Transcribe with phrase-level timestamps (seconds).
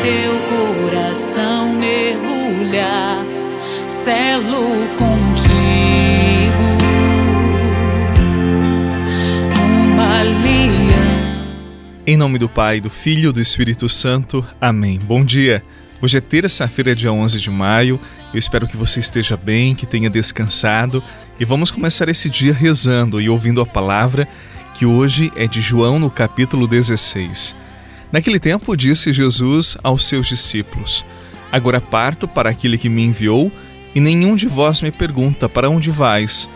[0.00, 3.18] teu coração mergulhar,
[4.02, 5.10] selo contigo
[9.52, 10.80] uma aliança.
[12.06, 14.44] Em nome do Pai, do Filho e do Espírito Santo.
[14.58, 14.98] Amém.
[15.04, 15.62] Bom dia.
[16.00, 18.00] Hoje é terça-feira, dia 11 de maio.
[18.32, 21.04] Eu espero que você esteja bem, que tenha descansado
[21.38, 24.26] e vamos começar esse dia rezando e ouvindo a palavra
[24.72, 27.54] que hoje é de João no capítulo 16.
[28.12, 31.04] Naquele tempo disse Jesus aos seus discípulos:
[31.50, 33.52] Agora parto para aquele que me enviou,
[33.94, 36.48] e nenhum de vós me pergunta para onde vais.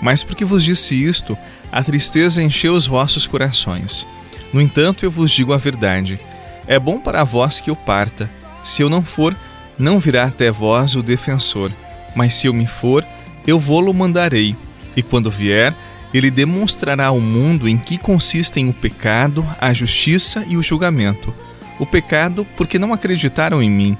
[0.00, 1.36] Mas porque vos disse isto,
[1.70, 4.06] a tristeza encheu os vossos corações.
[4.52, 6.18] No entanto, eu vos digo a verdade:
[6.66, 8.30] é bom para vós que eu parta
[8.62, 9.36] se eu não for,
[9.78, 11.72] não virá até vós o defensor,
[12.14, 13.04] mas se eu me for,
[13.46, 14.54] eu vou-lo mandarei.
[14.96, 15.74] E quando vier,
[16.12, 21.34] ele demonstrará ao mundo em que consistem o pecado, a justiça e o julgamento.
[21.78, 23.96] O pecado, porque não acreditaram em mim.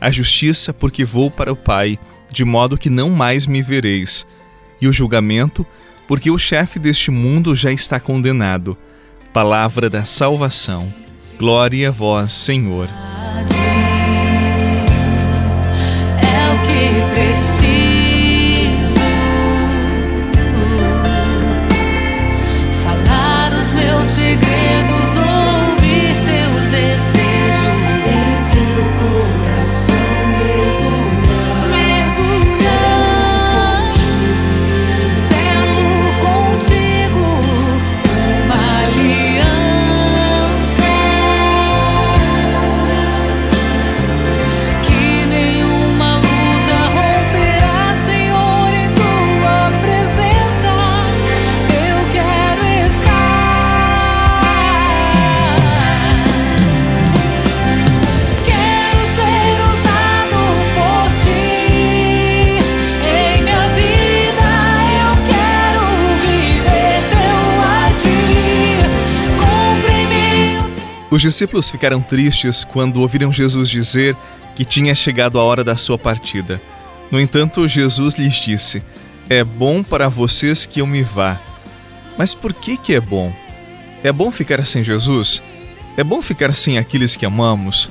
[0.00, 1.98] A justiça, porque vou para o Pai,
[2.30, 4.26] de modo que não mais me vereis.
[4.80, 5.64] E o julgamento,
[6.08, 8.76] porque o chefe deste mundo já está condenado.
[9.32, 10.92] Palavra da salvação.
[11.38, 12.88] Glória a vós, Senhor.
[71.12, 74.16] Os discípulos ficaram tristes quando ouviram Jesus dizer
[74.56, 76.58] que tinha chegado a hora da sua partida.
[77.10, 78.82] No entanto, Jesus lhes disse:
[79.28, 81.38] É bom para vocês que eu me vá.
[82.16, 83.30] Mas por que que é bom?
[84.02, 85.42] É bom ficar sem Jesus?
[85.98, 87.90] É bom ficar sem aqueles que amamos?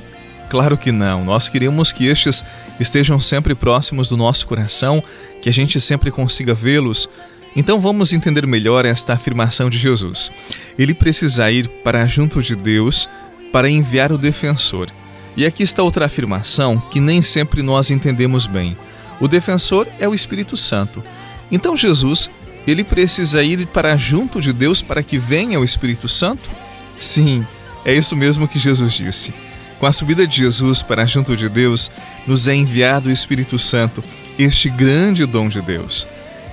[0.50, 1.24] Claro que não.
[1.24, 2.44] Nós queremos que estes
[2.80, 5.00] estejam sempre próximos do nosso coração,
[5.40, 7.08] que a gente sempre consiga vê-los,
[7.54, 10.32] então vamos entender melhor esta afirmação de Jesus.
[10.78, 13.08] Ele precisa ir para junto de Deus
[13.52, 14.88] para enviar o defensor.
[15.36, 18.76] E aqui está outra afirmação que nem sempre nós entendemos bem.
[19.20, 21.02] O defensor é o Espírito Santo.
[21.50, 22.30] Então Jesus,
[22.66, 26.50] ele precisa ir para junto de Deus para que venha o Espírito Santo?
[26.98, 27.46] Sim,
[27.84, 29.34] é isso mesmo que Jesus disse.
[29.78, 31.90] Com a subida de Jesus para junto de Deus,
[32.26, 34.02] nos é enviado o Espírito Santo,
[34.38, 36.06] este grande dom de Deus.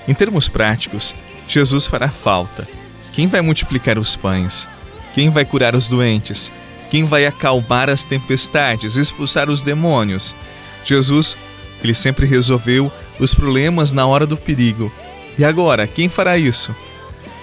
[0.09, 1.13] Em termos práticos,
[1.47, 2.67] Jesus fará falta.
[3.11, 4.67] Quem vai multiplicar os pães?
[5.13, 6.51] Quem vai curar os doentes?
[6.89, 10.35] Quem vai acalmar as tempestades, expulsar os demônios?
[10.83, 11.37] Jesus,
[11.83, 14.91] ele sempre resolveu os problemas na hora do perigo.
[15.37, 16.75] E agora, quem fará isso?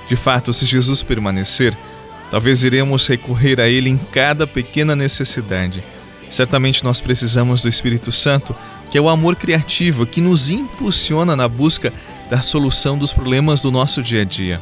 [0.08, 1.72] De fato, se Jesus permanecer,
[2.32, 5.84] talvez iremos recorrer a Ele em cada pequena necessidade.
[6.28, 8.56] Certamente nós precisamos do Espírito Santo,
[8.90, 11.92] que é o amor criativo que nos impulsiona na busca
[12.30, 14.60] da solução dos problemas do nosso dia a dia.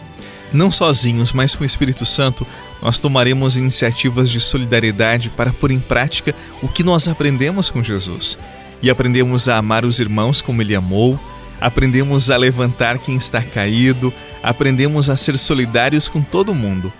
[0.52, 2.46] Não sozinhos, mas com o Espírito Santo,
[2.80, 8.38] nós tomaremos iniciativas de solidariedade para pôr em prática o que nós aprendemos com Jesus.
[8.82, 11.18] E aprendemos a amar os irmãos como ele amou,
[11.60, 16.92] aprendemos a levantar quem está caído, aprendemos a ser solidários com todo mundo.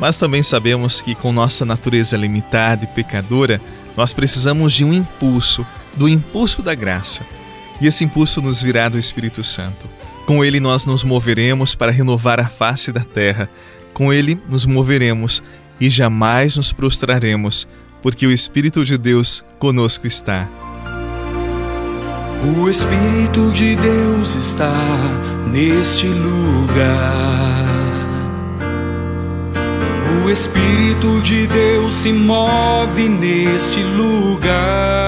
[0.00, 3.60] Mas também sabemos que, com nossa natureza limitada e pecadora,
[3.96, 7.24] nós precisamos de um impulso, do impulso da graça.
[7.80, 9.88] E esse impulso nos virá do Espírito Santo.
[10.28, 13.48] Com ele nós nos moveremos para renovar a face da terra.
[13.94, 15.42] Com ele nos moveremos
[15.80, 17.66] e jamais nos prostraremos,
[18.02, 20.46] porque o Espírito de Deus conosco está.
[22.58, 24.70] O Espírito de Deus está
[25.50, 27.64] neste lugar.
[30.22, 35.07] O Espírito de Deus se move neste lugar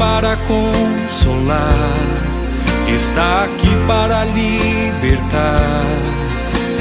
[0.00, 1.94] para consolar,
[2.88, 5.84] está aqui para libertar,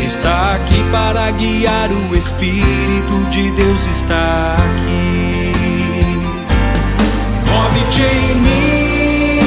[0.06, 1.90] está aqui para guiar.
[1.92, 5.52] O Espírito de Deus está aqui.
[7.46, 9.42] Move-te em mim,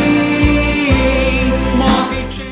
[1.79, 2.43] move-te.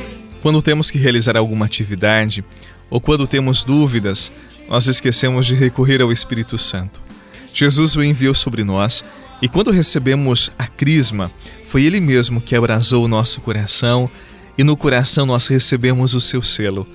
[0.40, 2.42] Quando temos que realizar alguma atividade
[2.88, 4.32] ou quando temos dúvidas,
[4.66, 6.98] nós esquecemos de recorrer ao Espírito Santo.
[7.52, 9.04] Jesus o enviou sobre nós
[9.42, 11.30] e quando recebemos a crisma,
[11.64, 14.10] foi Ele mesmo que abrasou o nosso coração
[14.58, 16.86] e no coração nós recebemos o seu selo.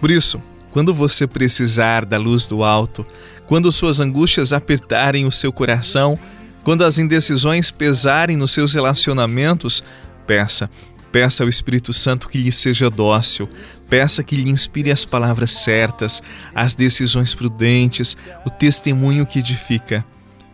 [0.00, 3.04] Por isso, quando você precisar da luz do alto,
[3.46, 6.18] quando suas angústias apertarem o seu coração,
[6.62, 9.82] quando as indecisões pesarem nos seus relacionamentos,
[10.26, 10.70] peça,
[11.10, 13.48] peça ao Espírito Santo que lhe seja dócil,
[13.88, 16.22] peça que lhe inspire as palavras certas,
[16.54, 18.16] as decisões prudentes,
[18.46, 20.04] o testemunho que edifica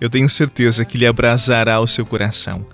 [0.00, 2.66] eu tenho certeza que lhe abrasará o seu coração.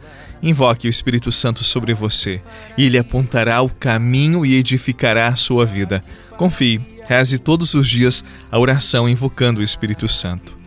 [0.43, 2.43] Invoque o Espírito Santo sobre você
[2.77, 6.03] e ele apontará o caminho e edificará a sua vida.
[6.37, 10.59] Confie, reze todos os dias a oração invocando o Espírito Santo.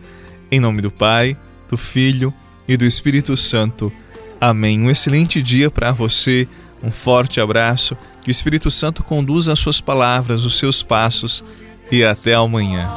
[0.50, 1.36] Em nome do Pai,
[1.68, 2.32] do Filho
[2.66, 3.92] e do Espírito Santo.
[4.40, 4.80] Amém.
[4.80, 6.48] Um excelente dia para você,
[6.82, 11.44] um forte abraço, que o Espírito Santo conduza as suas palavras, os seus passos
[11.90, 12.88] e até amanhã.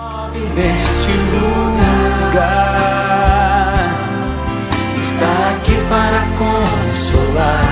[5.89, 7.63] Para consolar,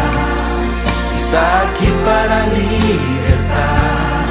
[1.15, 4.25] está aqui para libertar,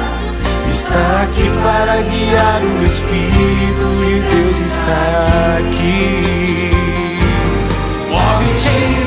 [0.69, 2.61] está aqui para guiar.
[2.61, 5.03] O Espírito de Deus está
[5.59, 6.71] aqui.
[8.09, 9.06] Move-te